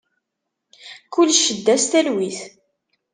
[1.13, 2.39] Kul ccedda s talwit.